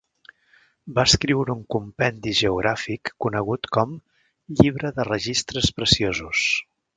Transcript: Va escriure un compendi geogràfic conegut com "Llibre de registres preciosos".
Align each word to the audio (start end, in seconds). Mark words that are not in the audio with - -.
Va 0.99 1.03
escriure 1.09 1.55
un 1.55 1.59
compendi 1.75 2.33
geogràfic 2.39 3.11
conegut 3.27 3.69
com 3.77 3.93
"Llibre 4.55 4.93
de 4.97 5.07
registres 5.11 5.71
preciosos". 5.83 6.49